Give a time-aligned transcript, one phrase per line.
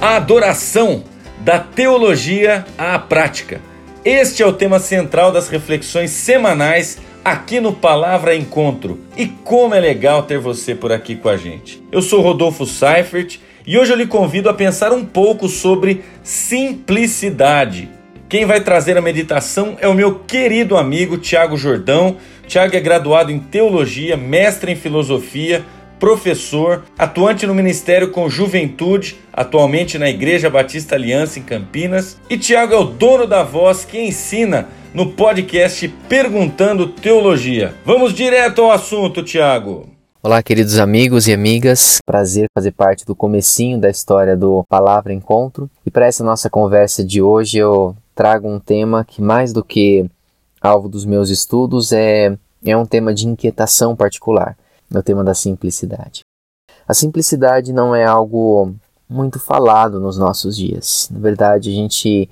[0.00, 1.02] A adoração
[1.40, 3.60] da teologia à prática.
[4.04, 9.00] Este é o tema central das reflexões semanais aqui no Palavra Encontro.
[9.16, 11.82] E como é legal ter você por aqui com a gente.
[11.90, 17.88] Eu sou Rodolfo Seifert e hoje eu lhe convido a pensar um pouco sobre simplicidade.
[18.28, 22.18] Quem vai trazer a meditação é o meu querido amigo Tiago Jordão.
[22.46, 25.64] Tiago é graduado em teologia, mestre em filosofia,
[25.98, 32.18] professor, atuante no Ministério com Juventude, atualmente na Igreja Batista Aliança em Campinas.
[32.30, 37.74] E Tiago é o dono da voz que ensina no podcast Perguntando Teologia.
[37.84, 39.86] Vamos direto ao assunto, Tiago.
[40.22, 41.98] Olá, queridos amigos e amigas.
[42.04, 45.70] Prazer fazer parte do comecinho da história do Palavra Encontro.
[45.86, 50.06] E para essa nossa conversa de hoje eu trago um tema que mais do que
[50.60, 54.56] alvo dos meus estudos é é um tema de inquietação particular
[54.92, 56.20] é o tema da simplicidade.
[56.86, 58.74] A simplicidade não é algo
[59.08, 61.08] muito falado nos nossos dias.
[61.10, 62.28] Na verdade, a gente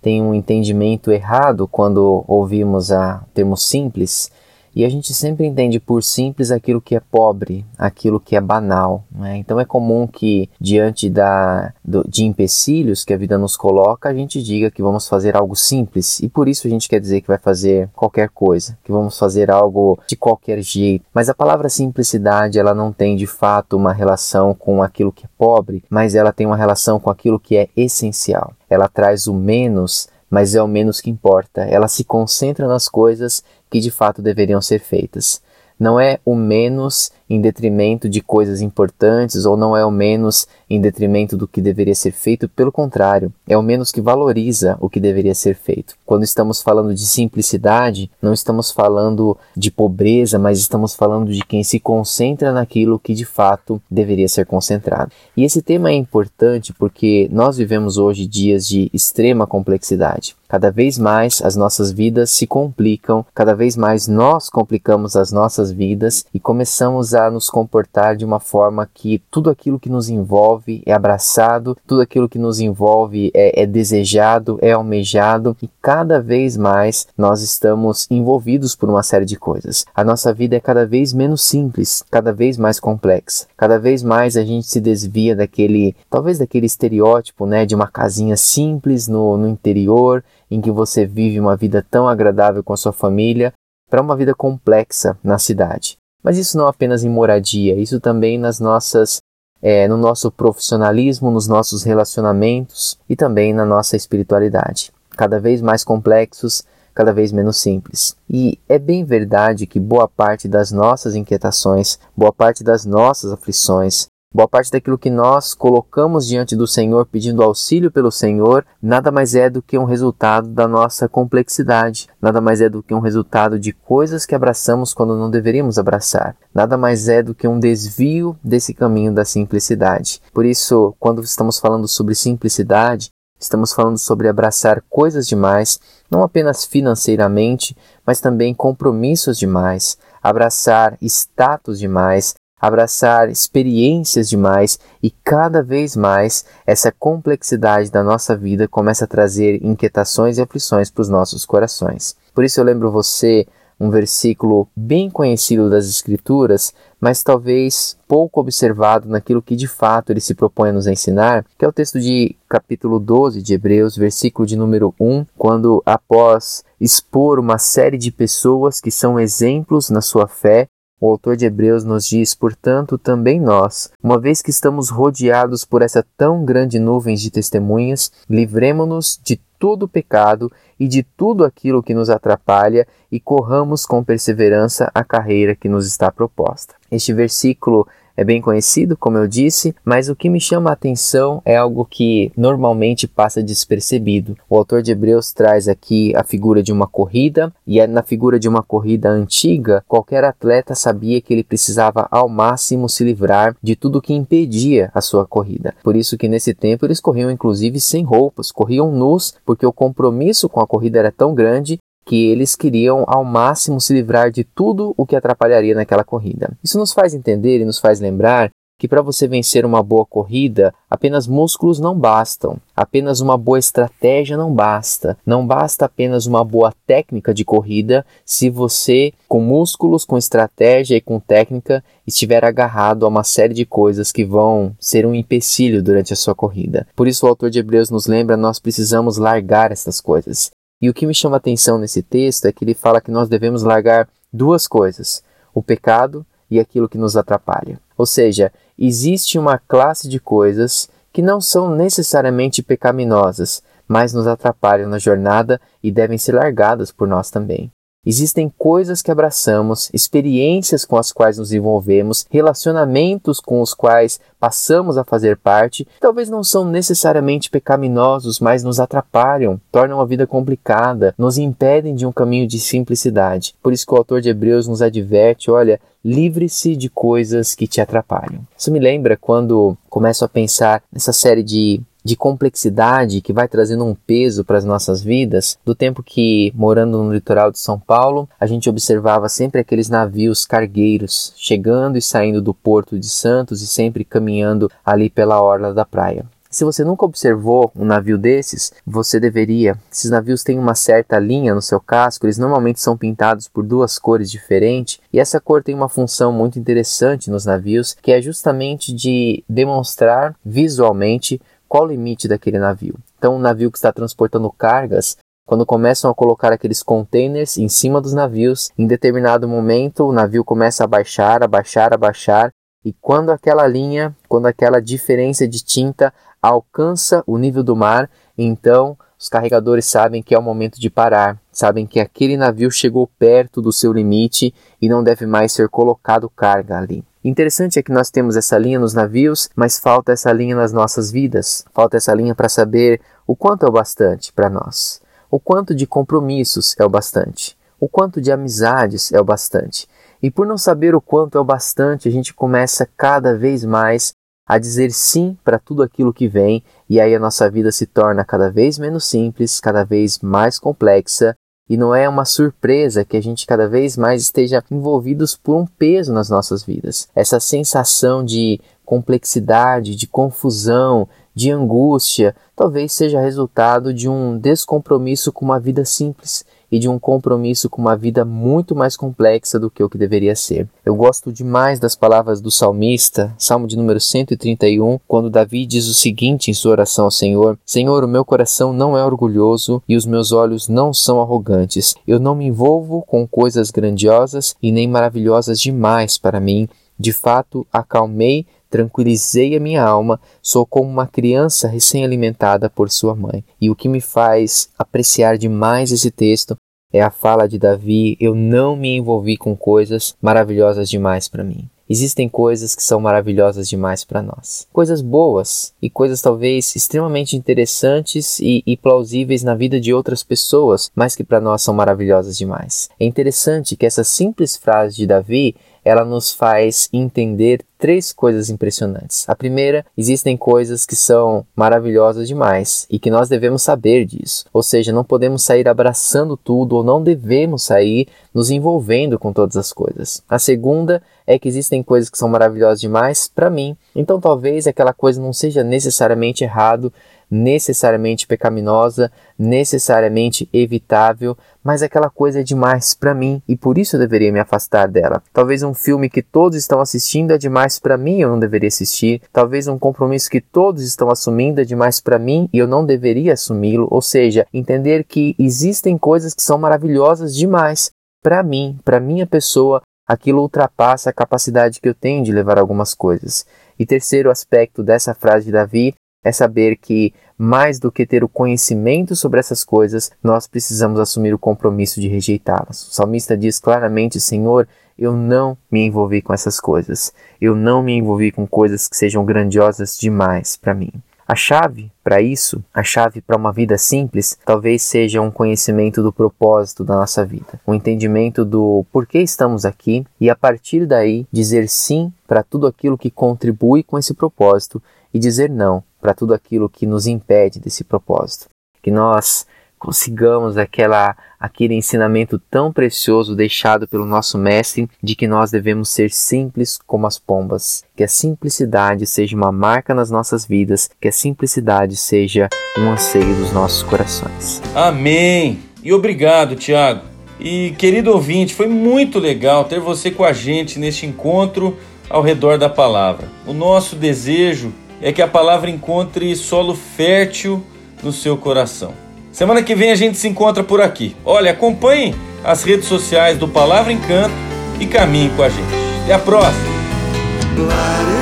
[0.00, 4.30] tem um entendimento errado quando ouvimos a termo simples
[4.74, 9.04] e a gente sempre entende por simples aquilo que é pobre, aquilo que é banal.
[9.10, 9.36] Né?
[9.36, 14.14] Então é comum que, diante da, do, de empecilhos que a vida nos coloca, a
[14.14, 16.20] gente diga que vamos fazer algo simples.
[16.20, 19.50] E por isso a gente quer dizer que vai fazer qualquer coisa, que vamos fazer
[19.50, 21.04] algo de qualquer jeito.
[21.12, 25.28] Mas a palavra simplicidade, ela não tem de fato uma relação com aquilo que é
[25.36, 28.52] pobre, mas ela tem uma relação com aquilo que é essencial.
[28.68, 31.62] Ela traz o menos mas é o menos que importa.
[31.62, 35.42] Ela se concentra nas coisas que de fato deveriam ser feitas.
[35.78, 40.80] Não é o menos em detrimento de coisas importantes ou não é o menos em
[40.80, 45.00] detrimento do que deveria ser feito, pelo contrário, é o menos que valoriza o que
[45.00, 45.94] deveria ser feito.
[46.04, 51.62] Quando estamos falando de simplicidade, não estamos falando de pobreza, mas estamos falando de quem
[51.62, 55.12] se concentra naquilo que de fato deveria ser concentrado.
[55.36, 60.36] E esse tema é importante porque nós vivemos hoje dias de extrema complexidade.
[60.48, 65.70] Cada vez mais as nossas vidas se complicam, cada vez mais nós complicamos as nossas
[65.70, 70.82] vidas e começamos a nos comportar de uma forma que tudo aquilo que nos envolve
[70.86, 76.56] é abraçado, tudo aquilo que nos envolve é, é desejado, é almejado e cada vez
[76.56, 79.84] mais nós estamos envolvidos por uma série de coisas.
[79.94, 83.46] A nossa vida é cada vez menos simples, cada vez mais complexa.
[83.56, 88.36] Cada vez mais a gente se desvia daquele, talvez daquele estereótipo, né, de uma casinha
[88.36, 92.92] simples no, no interior em que você vive uma vida tão agradável com a sua
[92.92, 93.52] família
[93.90, 95.97] para uma vida complexa na cidade.
[96.22, 99.20] Mas isso não apenas em moradia, isso também nas nossas,
[99.62, 104.92] é, no nosso profissionalismo, nos nossos relacionamentos e também na nossa espiritualidade.
[105.10, 106.64] Cada vez mais complexos,
[106.94, 108.16] cada vez menos simples.
[108.28, 114.08] E é bem verdade que boa parte das nossas inquietações, boa parte das nossas aflições,
[114.38, 119.34] Boa parte daquilo que nós colocamos diante do Senhor pedindo auxílio pelo Senhor, nada mais
[119.34, 123.58] é do que um resultado da nossa complexidade, nada mais é do que um resultado
[123.58, 128.38] de coisas que abraçamos quando não deveríamos abraçar, nada mais é do que um desvio
[128.40, 130.22] desse caminho da simplicidade.
[130.32, 133.10] Por isso, quando estamos falando sobre simplicidade,
[133.40, 137.76] estamos falando sobre abraçar coisas demais, não apenas financeiramente,
[138.06, 146.92] mas também compromissos demais, abraçar status demais, abraçar experiências demais e cada vez mais essa
[146.92, 152.16] complexidade da nossa vida começa a trazer inquietações e aflições para os nossos corações.
[152.34, 153.46] Por isso eu lembro você
[153.80, 160.20] um versículo bem conhecido das Escrituras, mas talvez pouco observado naquilo que de fato ele
[160.20, 164.46] se propõe a nos ensinar, que é o texto de capítulo 12 de Hebreus, versículo
[164.46, 170.26] de número 1, quando após expor uma série de pessoas que são exemplos na sua
[170.26, 170.66] fé,
[171.00, 175.82] o autor de Hebreus nos diz, portanto, também nós, uma vez que estamos rodeados por
[175.82, 181.82] essa tão grande nuvem de testemunhas, livremo-nos de todo o pecado e de tudo aquilo
[181.82, 186.74] que nos atrapalha e corramos com perseverança a carreira que nos está proposta.
[186.90, 187.86] Este versículo
[188.18, 191.84] é bem conhecido, como eu disse, mas o que me chama a atenção é algo
[191.88, 194.36] que normalmente passa despercebido.
[194.50, 198.36] O autor de Hebreus traz aqui a figura de uma corrida, e é na figura
[198.36, 203.76] de uma corrida antiga, qualquer atleta sabia que ele precisava ao máximo se livrar de
[203.76, 205.72] tudo que impedia a sua corrida.
[205.84, 210.48] Por isso que nesse tempo eles corriam inclusive sem roupas, corriam nus, porque o compromisso
[210.48, 214.94] com a corrida era tão grande que eles queriam ao máximo se livrar de tudo
[214.96, 216.56] o que atrapalharia naquela corrida.
[216.64, 220.72] Isso nos faz entender e nos faz lembrar que para você vencer uma boa corrida,
[220.88, 226.72] apenas músculos não bastam, apenas uma boa estratégia não basta, não basta apenas uma boa
[226.86, 233.08] técnica de corrida se você, com músculos, com estratégia e com técnica, estiver agarrado a
[233.08, 236.86] uma série de coisas que vão ser um empecilho durante a sua corrida.
[236.96, 240.50] Por isso, o autor de Hebreus nos lembra: nós precisamos largar essas coisas.
[240.80, 243.28] E o que me chama a atenção nesse texto é que ele fala que nós
[243.28, 245.22] devemos largar duas coisas:
[245.52, 247.80] o pecado e aquilo que nos atrapalha.
[247.96, 254.88] Ou seja, existe uma classe de coisas que não são necessariamente pecaminosas, mas nos atrapalham
[254.88, 257.72] na jornada e devem ser largadas por nós também.
[258.08, 264.96] Existem coisas que abraçamos, experiências com as quais nos envolvemos, relacionamentos com os quais passamos
[264.96, 271.14] a fazer parte, talvez não são necessariamente pecaminosos, mas nos atrapalham, tornam a vida complicada,
[271.18, 273.54] nos impedem de um caminho de simplicidade.
[273.62, 277.78] Por isso que o autor de Hebreus nos adverte, olha, livre-se de coisas que te
[277.78, 278.40] atrapalham.
[278.56, 283.84] Isso me lembra quando começo a pensar nessa série de de complexidade que vai trazendo
[283.84, 288.26] um peso para as nossas vidas, do tempo que, morando no litoral de São Paulo,
[288.40, 293.66] a gente observava sempre aqueles navios cargueiros chegando e saindo do porto de Santos e
[293.66, 296.24] sempre caminhando ali pela orla da praia.
[296.50, 299.76] Se você nunca observou um navio desses, você deveria.
[299.92, 303.98] Esses navios têm uma certa linha no seu casco, eles normalmente são pintados por duas
[303.98, 308.94] cores diferentes, e essa cor tem uma função muito interessante nos navios, que é justamente
[308.94, 311.38] de demonstrar visualmente
[311.68, 312.94] qual o limite daquele navio.
[313.18, 315.16] Então, um navio que está transportando cargas,
[315.46, 320.44] quando começam a colocar aqueles containers em cima dos navios, em determinado momento o navio
[320.44, 322.50] começa a baixar, a baixar, a baixar,
[322.88, 328.08] e quando aquela linha, quando aquela diferença de tinta alcança o nível do mar,
[328.38, 333.06] então os carregadores sabem que é o momento de parar, sabem que aquele navio chegou
[333.18, 337.04] perto do seu limite e não deve mais ser colocado carga ali.
[337.22, 341.10] Interessante é que nós temos essa linha nos navios, mas falta essa linha nas nossas
[341.10, 341.66] vidas.
[341.74, 345.86] Falta essa linha para saber o quanto é o bastante para nós, o quanto de
[345.86, 349.86] compromissos é o bastante, o quanto de amizades é o bastante.
[350.22, 354.12] E por não saber o quanto é o bastante, a gente começa cada vez mais
[354.46, 358.24] a dizer sim para tudo aquilo que vem, e aí a nossa vida se torna
[358.24, 361.36] cada vez menos simples, cada vez mais complexa
[361.68, 365.66] e não é uma surpresa que a gente cada vez mais esteja envolvidos por um
[365.66, 367.08] peso nas nossas vidas.
[367.14, 371.06] Essa sensação de complexidade, de confusão,
[371.38, 376.98] de angústia, talvez seja resultado de um descompromisso com uma vida simples e de um
[376.98, 380.68] compromisso com uma vida muito mais complexa do que o que deveria ser.
[380.84, 385.94] Eu gosto demais das palavras do salmista, Salmo de número 131, quando Davi diz o
[385.94, 390.04] seguinte em sua oração ao Senhor: Senhor, o meu coração não é orgulhoso e os
[390.04, 391.94] meus olhos não são arrogantes.
[392.04, 396.68] Eu não me envolvo com coisas grandiosas e nem maravilhosas demais para mim.
[396.98, 403.44] De fato, acalmei tranquilizei a minha alma, sou como uma criança recém-alimentada por sua mãe.
[403.60, 406.56] E o que me faz apreciar demais esse texto
[406.92, 411.68] é a fala de Davi: Eu não me envolvi com coisas maravilhosas demais para mim.
[411.90, 414.68] Existem coisas que são maravilhosas demais para nós.
[414.70, 420.90] Coisas boas e coisas talvez extremamente interessantes e, e, plausíveis na vida de outras pessoas,
[420.94, 422.90] mas que para nós são maravilhosas demais.
[423.00, 425.56] É interessante que essa simples frase de Davi
[425.88, 429.26] ela nos faz entender três coisas impressionantes.
[429.28, 434.44] A primeira, existem coisas que são maravilhosas demais e que nós devemos saber disso.
[434.52, 439.56] Ou seja, não podemos sair abraçando tudo ou não devemos sair nos envolvendo com todas
[439.56, 440.22] as coisas.
[440.28, 443.76] A segunda é que existem coisas que são maravilhosas demais para mim.
[443.94, 446.92] Então talvez aquela coisa não seja necessariamente errado,
[447.30, 454.00] necessariamente pecaminosa, necessariamente evitável, mas aquela coisa é demais para mim e por isso eu
[454.00, 455.22] deveria me afastar dela.
[455.32, 459.20] Talvez um filme que todos estão assistindo é demais para mim eu não deveria assistir.
[459.32, 463.34] Talvez um compromisso que todos estão assumindo é demais para mim e eu não deveria
[463.34, 463.86] assumi-lo.
[463.90, 467.90] Ou seja, entender que existem coisas que são maravilhosas demais
[468.22, 472.94] para mim, para minha pessoa, aquilo ultrapassa a capacidade que eu tenho de levar algumas
[472.94, 473.46] coisas.
[473.78, 475.94] E terceiro aspecto dessa frase de Davi
[476.24, 481.32] é saber que, mais do que ter o conhecimento sobre essas coisas, nós precisamos assumir
[481.32, 482.88] o compromisso de rejeitá-las.
[482.88, 487.12] O salmista diz claramente: Senhor, eu não me envolvi com essas coisas.
[487.40, 490.90] Eu não me envolvi com coisas que sejam grandiosas demais para mim.
[491.26, 496.10] A chave para isso, a chave para uma vida simples, talvez seja um conhecimento do
[496.10, 501.68] propósito da nossa vida, um entendimento do porquê estamos aqui e a partir daí dizer
[501.68, 504.82] sim para tudo aquilo que contribui com esse propósito
[505.12, 508.46] e dizer não para tudo aquilo que nos impede desse propósito.
[508.82, 509.46] Que nós
[509.78, 516.10] consigamos aquela aquele ensinamento tão precioso deixado pelo nosso mestre de que nós devemos ser
[516.10, 521.12] simples como as pombas, que a simplicidade seja uma marca nas nossas vidas, que a
[521.12, 524.60] simplicidade seja um anseio dos nossos corações.
[524.74, 525.60] Amém.
[525.82, 527.02] E obrigado, Tiago.
[527.38, 531.76] E querido ouvinte, foi muito legal ter você com a gente neste encontro
[532.10, 533.28] ao redor da palavra.
[533.46, 537.64] O nosso desejo é que a palavra encontre solo fértil
[538.02, 538.92] no seu coração.
[539.32, 541.14] Semana que vem a gente se encontra por aqui.
[541.24, 544.34] Olha, acompanhe as redes sociais do Palavra Encanto
[544.80, 545.68] e caminhe com a gente.
[546.04, 548.17] Até a próxima!